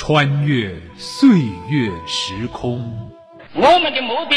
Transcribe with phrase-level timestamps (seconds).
[0.00, 1.28] 穿越岁
[1.68, 3.10] 月时空。
[3.52, 4.36] 我们的目的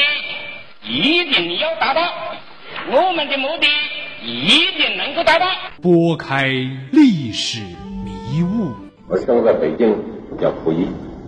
[0.89, 2.01] 一定要达到，
[2.89, 3.67] 我们的目的
[4.25, 5.45] 一定能够达到。
[5.79, 6.47] 拨开
[6.91, 7.61] 历史
[8.03, 8.73] 迷雾，
[9.07, 9.95] 我生在北京，
[10.41, 10.87] 叫溥仪，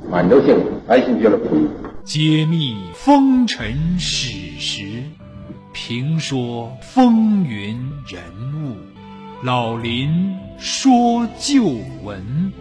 [0.10, 0.58] 满洲姓，
[0.90, 1.68] 爱新觉罗溥仪。
[2.04, 5.04] 揭秘风尘史实，
[5.74, 8.24] 评说风云人
[8.66, 8.78] 物，
[9.44, 11.66] 老林说旧
[12.02, 12.52] 闻。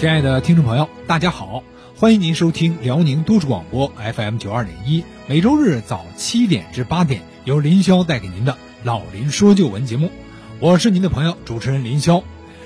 [0.00, 1.62] 亲爱的听众朋友，大家好，
[1.94, 10.10] 欢迎您收听辽宁都市广播 FM 九二点一，每周日早七点至八点，由林霄带给您的《老林说旧闻》节目。
[10.58, 12.22] 我是您的朋友主持人林霄，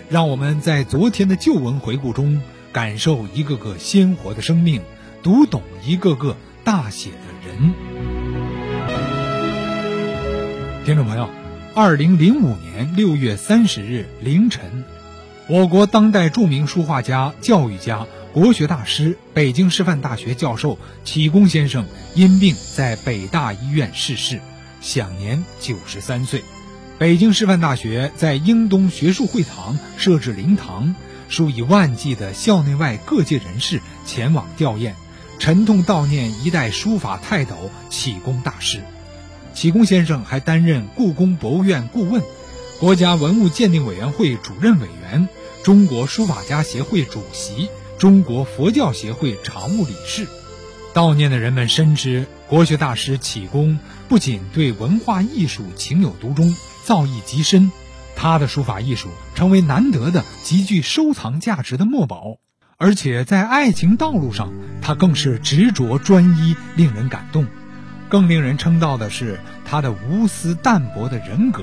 [0.09, 2.41] 让我们在昨天的旧闻回顾中，
[2.73, 4.81] 感受一个个鲜活的生命，
[5.25, 7.75] 读懂一个个大写的人。
[10.85, 11.29] 听众朋友，
[11.75, 14.85] 二零零五年六月三十日凌晨。
[15.47, 24.41] 我国当代著名书画家、教育家、国学大师、北京师范大学教授启功先生因病在北大医院逝世，
[24.81, 26.43] 享年九十三岁。
[26.99, 30.95] 北京师范大学在英东学术会堂设置灵堂，
[31.29, 34.95] 数以万计的校内外各界人士前往吊唁，
[35.39, 38.81] 沉痛悼念一代书法泰斗启功大师。
[39.53, 42.23] 启功先生还担任故宫博物院顾问。
[42.85, 45.27] 国家文物鉴定委员会主任委员、
[45.63, 50.27] 中国书法家协会主席、中国佛教协会常务理事，
[50.93, 57.73] 悼念的人们深知国学大师启功不仅对文化艺术情有独钟、造诣极深，
[58.17, 62.37] 他的书法艺术成为难得的极具收藏价值的墨宝，
[62.77, 64.53] 而且在爱情道路上，
[64.83, 67.47] 他更是执着专一，令人感动。
[68.11, 71.63] 更令人称道的是他的无私淡泊的人格。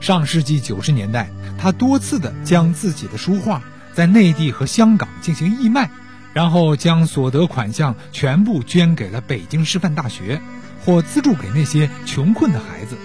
[0.00, 1.28] 上世纪九十年代，
[1.58, 3.62] 他多次的将自己的书画
[3.94, 5.90] 在内地和香港进行义卖，
[6.32, 10.40] 然后将所得款项全部捐给了北京师范大学，
[10.84, 12.96] 或资助给那些穷困的孩子。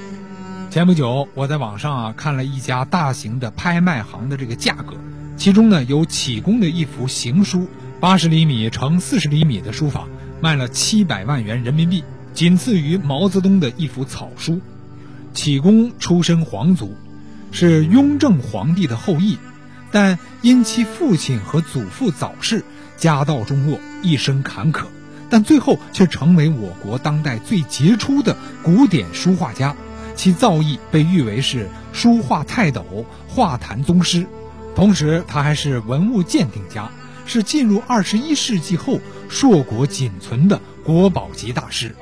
[0.69, 4.95] 前不久，我在网上啊看了一家大型的拍卖行的这个价格，
[5.35, 7.67] 其中呢有启功的一幅行书，
[7.99, 10.07] 八十厘米乘四十厘米的书法，
[10.41, 14.61] 卖了七百万元人民币，仅次于毛泽东的一幅草书。
[15.33, 16.95] 启功出身皇族，
[17.51, 19.37] 是雍正皇帝的后裔，
[19.91, 22.63] 但因其父亲和祖父早逝，
[22.97, 24.85] 家道中落，一生坎坷，
[25.29, 29.75] 但最后却成为我国当代最杰出的古典书画家。
[30.15, 34.27] 其造诣被誉为是书画泰斗、画坛宗师，
[34.75, 36.91] 同时他还是文物鉴定家，
[37.25, 41.95] 是进入二十一世纪后硕果仅存的国宝级大师。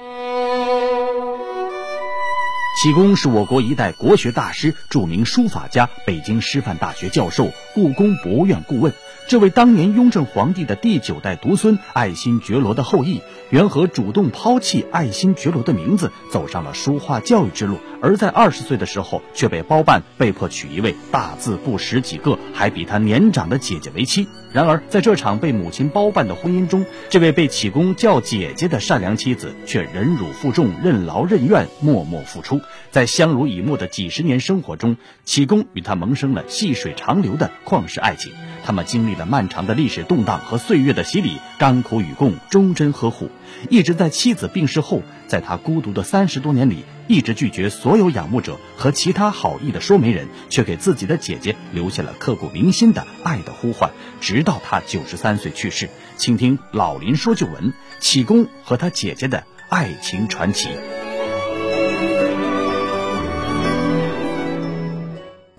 [2.81, 8.91] 启功是我国一代国学大师、著名书法家，北京师范大学教授、故宫博物院顾问。
[9.27, 13.21] 这位当年雍正皇帝的第九代独孙，爱新觉罗的后裔，
[13.51, 17.77] 缘何主动抛弃爱新觉罗的名字，走上了书画教育之路？
[18.01, 24.27] 而在二十岁的时候，却被包办被迫娶一位大字不识几个，还比他年长的姐姐为妻。
[24.53, 32.59] 然而，在这场被母亲包办的婚姻中，这位被启功叫姐姐的善良妻子，却忍辱负重、任劳任怨、默默付出。
[32.89, 38.33] 在相濡以沫的几十年生活中，启功与她萌生了细水长流的旷世爱情。
[38.65, 43.29] 他们经历了漫长的历史动荡和岁月的洗礼，甘苦与共，忠贞呵护。
[43.69, 53.91] 一直在妻子病逝后，在他孤独的三十多年里，一直拒绝所有仰慕者和其他好意的说媒人，却给自己的姐姐留下了刻骨铭心的爱的呼唤，
[54.21, 55.89] 直到他九十三岁去世。
[56.15, 60.69] 请听老林说旧闻：启功和他姐姐的爱情传奇。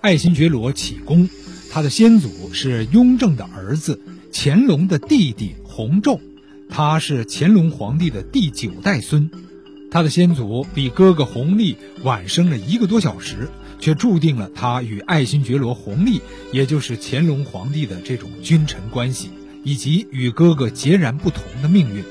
[0.01, 1.29] 爱新觉罗启功。
[1.71, 4.01] 他的先祖是雍正的儿子，
[4.31, 6.19] 乾隆的弟弟弘昼，
[6.69, 9.29] 他是乾隆皇帝的第九代孙。
[9.93, 13.47] 他的先祖比哥哥弘历晚生了一个多小时，
[13.79, 16.19] 却注定了他与爱新觉罗弘历，
[16.51, 19.29] 也就是乾隆皇帝的这种君臣关系，
[19.63, 22.03] 以及与哥哥截然不同的命运。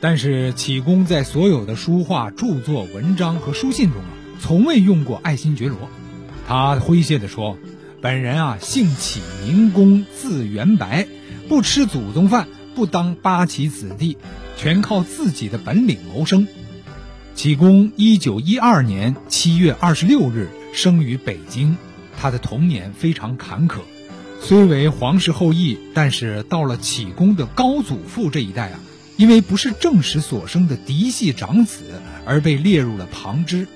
[0.00, 5.76] 但是启功在所有的书画、著作、文章和书信中啊，从未用过爱新觉罗。
[6.46, 7.58] 他诙谐地说。
[8.00, 11.08] 本人啊，姓启，名公，字元白，
[11.48, 14.16] 不吃祖宗饭，不当八旗子弟，
[14.56, 16.46] 全靠自己的本领谋生。
[17.38, 21.76] 启功一九一二年七月二十六日生于北京，
[22.20, 23.76] 他的童年非常坎坷。
[24.40, 28.80] 虽为皇室后裔，但是到了启功的高祖父这一代啊，
[29.16, 31.84] 因为不是正史所生的嫡系长子，
[32.26, 33.68] 而被列入了旁支。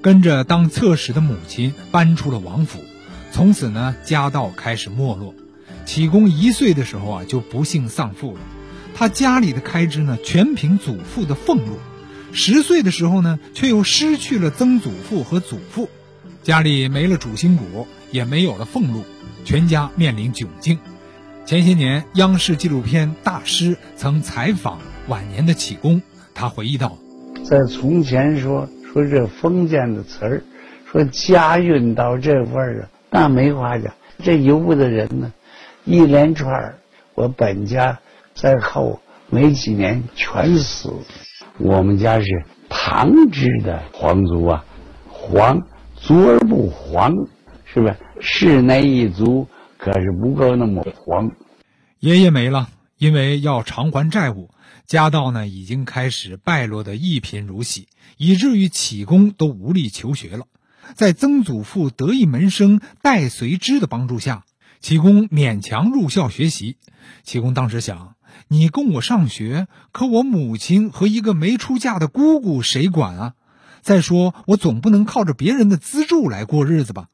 [0.00, 2.82] 跟着当侧室的母亲搬出了王府，
[3.32, 5.34] 从此呢，家道开始没落。
[5.84, 8.40] 启功一岁的时候啊，就不幸丧父了。
[8.94, 11.76] 他家里的开支呢，全凭祖父的俸禄。
[12.32, 15.88] 十岁的时候呢，却又失去了曾祖父和祖父，
[16.42, 19.04] 家里没了主心骨，也没有了俸禄，
[19.44, 20.78] 全家面临窘境。
[21.44, 24.78] 前些年，央视纪录片《大师》曾采访
[25.08, 26.00] 晚年的启功，
[26.32, 26.96] 他回忆道
[27.44, 30.42] ：“在从前说说这封建的词儿，
[30.90, 33.92] 说家运到这份儿啊，那没话讲。
[34.22, 35.32] 这游的人呢，
[35.84, 36.78] 一连串儿
[37.14, 37.98] 我本家
[38.34, 40.92] 在后没几年全死。
[41.60, 44.64] 我们家是唐支的皇族啊，
[45.08, 45.62] 皇
[45.94, 47.14] 族而不皇，
[47.64, 47.96] 是不是？
[48.20, 49.46] 是那一族。”
[49.82, 51.30] 可是不够那么皇。
[52.00, 52.68] 爷爷没了，
[52.98, 54.50] 因为要偿还债务，
[54.84, 60.44] 家道呢已经开始败落的一贫如洗，以至于启功都无力求学了。
[60.94, 64.44] 在曾祖父得意门生戴随之的帮助下，
[64.80, 66.76] 启功勉强入校学习。
[67.22, 68.16] 启功当时想：
[68.48, 73.34] 你供我上学，可我母亲和一个没出嫁的姑姑谁管啊？
[73.82, 77.08] 再说，我总不能靠着别人的资助来过日子吧？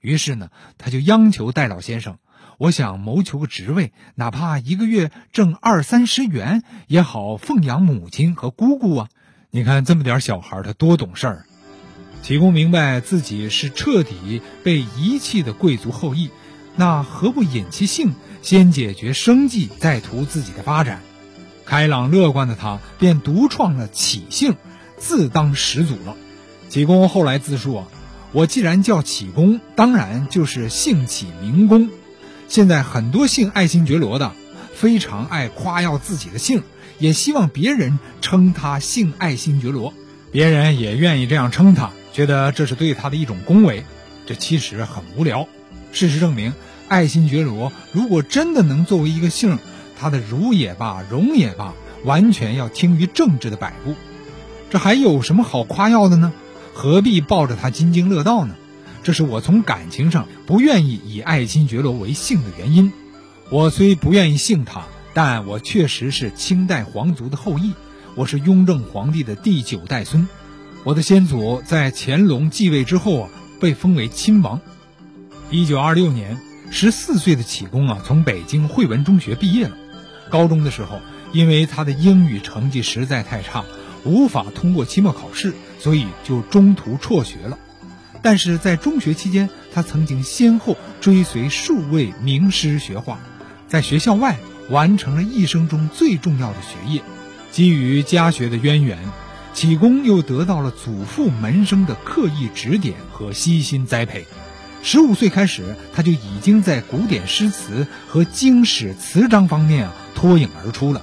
[0.00, 2.18] 于是呢，他就央求戴老先生
[2.58, 9.08] ：“我想谋求个职位，哪怕一个月挣二三十元也好，奉养母亲和姑姑啊！
[9.50, 11.46] 你看这么点小孩，他多懂事儿。”
[12.22, 16.28] 启功明白自己是彻底被遗弃的贵族后裔，
[16.76, 21.02] 那何不隐其姓，先解决生计，再图自己的发展？
[21.64, 24.56] 开朗乐观的他便独创了启姓，
[24.96, 26.16] 自当始祖了。
[26.68, 27.88] 启功后来自述啊。
[28.32, 31.90] 我既然叫启功，当然就是姓启名功。
[32.48, 34.32] 现在很多姓爱新觉罗的，
[34.72, 36.62] 非常爱夸耀自己的姓，
[36.98, 39.92] 也希望别人称他姓爱新觉罗，
[40.30, 43.84] 别人也愿意这样称他，觉得这是对他的一种恭维。
[44.26, 45.48] 这其实很无聊。
[45.92, 46.52] 事实证明，
[46.90, 49.60] 爱新觉罗如果真的能作为一个姓，
[49.96, 51.72] 他的儒也罢，荣也罢，
[52.04, 53.94] 完全要听于政治的摆布。
[54.70, 56.32] 这还有什么好夸耀的呢？
[56.74, 58.56] 何必抱着他津津乐道呢？
[59.04, 62.92] 这是我从感情上不愿意以爱新觉罗为姓的原因。
[63.50, 64.82] 我虽不愿意姓他，
[65.14, 67.72] 但我确实是清代皇族的后裔。
[68.16, 70.28] 我是雍正皇帝的第九代孙。
[70.82, 74.60] 我的先祖在乾隆继位之后啊，被封为亲王。
[75.50, 76.40] 一九二六年，
[76.70, 79.76] 十四岁的启功啊，从北京汇文中学毕业了。
[80.30, 81.00] 高中的时候，
[81.32, 83.64] 因为他的英语成绩实在太差。
[84.04, 87.58] 无法通过期末考试，所以就中途辍学了。
[88.22, 93.18] 但是在中学期间，他曾经先后追随数位名师学画，
[93.68, 94.38] 在学校外
[94.70, 97.02] 完成了一生中最重要的学业。
[97.50, 98.98] 基于家学的渊源，
[99.52, 104.24] 启功又得到了祖父门生的刻意指点和悉心栽培。
[104.82, 111.02] 十五岁开始，他就已经在古典诗词和经史词章方面啊脱颖而出了。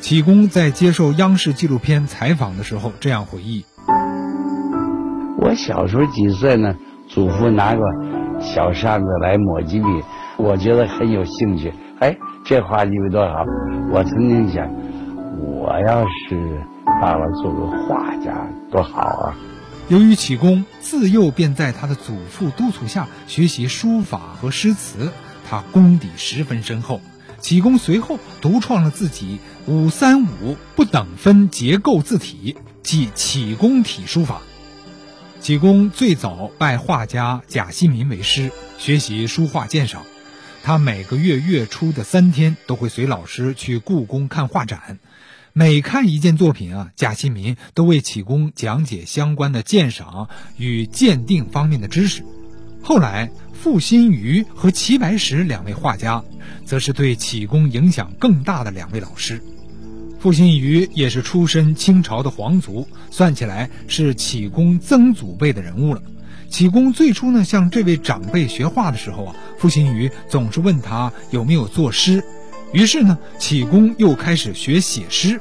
[0.00, 3.64] 启功在接受央视纪录片采访的时候这样回忆
[5.40, 6.74] ：“我小时候几岁呢？
[7.06, 7.80] 祖父拿个
[8.40, 9.86] 小扇子来抹几笔，
[10.36, 11.72] 我觉得很有兴趣。
[12.00, 13.44] 哎，这画几笔多好！
[13.92, 14.68] 我曾经想，
[15.40, 16.60] 我要是
[17.00, 19.36] 爸爸做个画家多好啊！”
[19.88, 25.12] 由于启功自幼便在他的祖父督促下学习书法和诗词，
[25.48, 27.02] 他功底十分深厚。
[27.38, 34.40] 启功随后独创了自己五三五不等分结构字体，即启功体书法。
[35.40, 40.04] 启功最早拜画家贾希民为师，学习书画鉴赏。
[40.62, 44.98] 他每个月月初的三天都会随老师去故宫看画展，
[45.56, 52.24] 每看一件作品啊，贾希民都为启功讲解相关的鉴赏与鉴定方面的知识。
[52.82, 53.30] 后来。
[53.56, 56.22] 傅心瑜和齐白石两位画家，
[56.66, 59.42] 则是对启功影响更大的两位老师。
[60.20, 66.02] 傅心瑜也是出身清朝的皇族，算起来是启功曾祖辈的人物了。
[66.50, 72.22] 启功最初呢向这位长辈学画的时候啊，傅心瑜总是问他有没有作诗，
[72.74, 75.40] 于是呢启功又开始学写诗。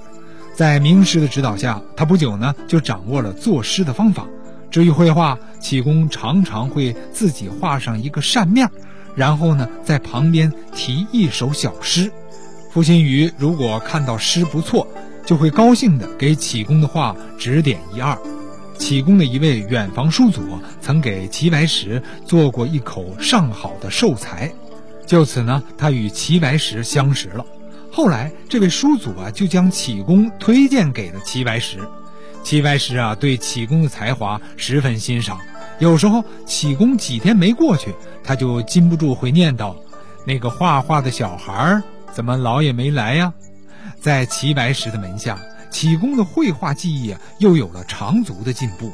[0.54, 4.28] 在名师的指导下，他不久呢就掌握了作诗的方法。
[4.70, 8.70] 至于绘画，启功常常会自己画上一个扇面，
[9.16, 12.12] 然后呢，在旁边题一首小诗。
[12.72, 14.88] 傅心瑜如果看到诗不错，
[15.26, 18.18] 就会高兴地给启功的画指点一二。
[18.78, 20.42] 启功的一位远房叔祖
[20.82, 24.52] 曾给齐白石做过一口上好的寿材，
[25.06, 27.46] 就此呢，他与齐白石相识了。
[27.92, 31.78] 后来，这位叔祖啊，就将启功推荐给了齐白石。
[32.44, 35.40] 齐白石啊，对启功的才华十分欣赏。
[35.80, 37.94] 有时候启功几天没过去，
[38.24, 39.76] 他就禁不住会念叨
[40.26, 43.34] ：“那个画画的小孩儿怎么老也没来呀？”
[44.00, 48.92] 在齐白石的门下，启功的绘画技艺啊，又有了长足的进步。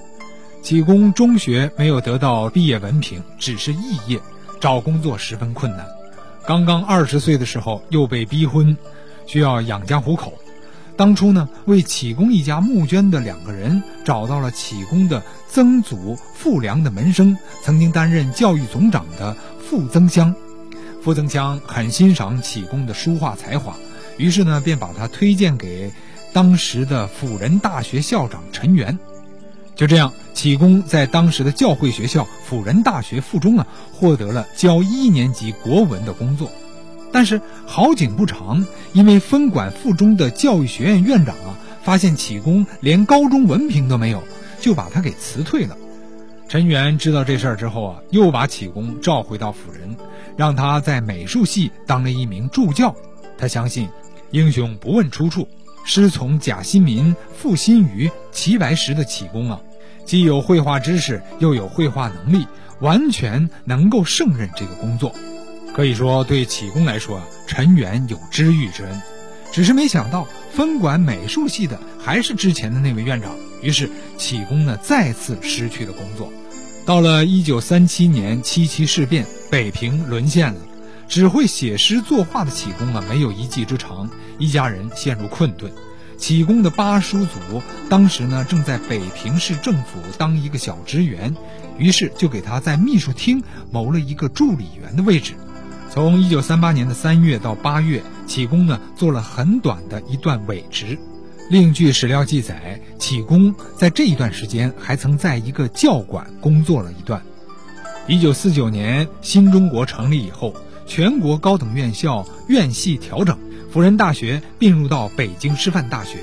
[0.61, 4.19] 启功中学没有得到毕业文凭，只是肄业，
[4.59, 5.85] 找工作十分困难。
[6.49, 8.75] 刚刚二十岁的时候，又被逼婚，
[9.27, 10.33] 需要养家糊口。
[10.97, 20.33] 当初呢，为启功一家募捐的两个人找到了启功的曾祖傅良的门生，曾经担任教育总长的傅增湘。
[21.03, 23.75] 傅增湘很欣赏启功的书画才华，
[24.17, 25.93] 于是呢，便把他推荐给
[26.33, 28.97] 当时的辅仁大学校长陈元。
[29.79, 36.51] 就这样，启功在当时的教会学校辅仁大学附中啊，获得了教一年级国文的工作。
[37.13, 44.21] 但是好景不长，因为分管附中的教育学院院长啊，发现启功连高中文凭都没有，
[44.59, 45.77] 就把他给辞退了。
[46.49, 49.95] 陈元知道这事儿之后啊，又把启功召回到辅仁，
[50.35, 52.93] 让他在美术系当了一名助教。
[53.37, 53.87] 他相信，
[54.31, 55.47] 英雄不问出处，
[55.85, 59.61] 师从贾新民、傅新余、齐白石的启功啊，
[60.09, 62.47] 既有绘画知识，又有绘画能力，
[62.79, 65.13] 完全能够胜任这个工作。
[65.71, 69.01] 可以说，对启功来说，陈元有知遇之恩。
[69.51, 73.29] 只是没想到，分管美术系的还是之前的那位院长。
[73.61, 73.87] 于是，
[74.17, 76.33] 启功呢再次失去了工作。
[76.87, 80.59] 到了一九三七年七七事变，北平沦陷了。
[81.07, 85.71] 只会写诗作画的启功啊，没有一技之长，一家人陷入困顿。
[86.19, 91.35] 启功的八叔祖当时呢正在北平市政府当一个小职员，
[91.77, 95.33] 于是就给他在秘书厅谋了一个助理员的位置。
[95.89, 100.99] 从一九三八年的三月到八月，启功呢做了很短的一段伪职。
[101.49, 107.23] 另据史料记载，启功在这一段时间还曾在一个教馆工作了一段。
[108.07, 110.53] 一九四九年新中国成立以后，
[110.85, 113.39] 全国高等院校院系调整，
[113.71, 116.17] 辅仁大学并入到北京师范大学，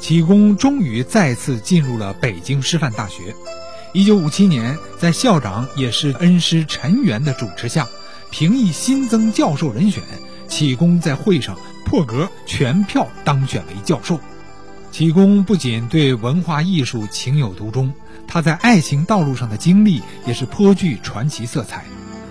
[0.00, 3.34] 启功终于再次进入了北京师范大学。
[3.92, 7.86] 一九五七年，在校长也是恩师陈元的主持下。
[8.30, 10.02] 评议新增教授人选，
[10.46, 11.56] 启功在会上
[11.86, 14.20] 破格全票当选为教授。
[14.92, 17.92] 启功不仅对文化艺术情有独钟，
[18.28, 21.86] 他在爱情道路上的经历也是颇具传奇色彩。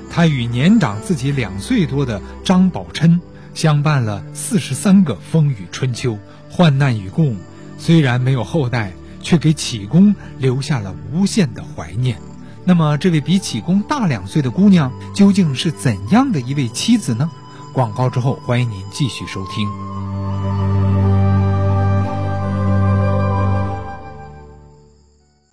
[0.09, 3.19] 他与年长自己两岁多的张宝琛
[3.57, 7.35] 相伴了四十三个风雨春秋，患难与共。
[7.79, 12.19] 虽然没有后代，却给启功留下了无限的怀念。
[12.65, 17.31] 那么，这位比启功大两岁的姑娘究竟是怎样的一位妻子呢？
[17.73, 19.96] 广告之后，欢迎您继续收听。